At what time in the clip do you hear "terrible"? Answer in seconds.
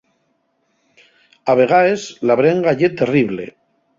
3.03-3.49